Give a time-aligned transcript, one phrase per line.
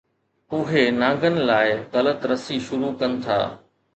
[0.53, 3.39] اهي نانگن لاءِ غلط رسي شروع ڪن ٿا.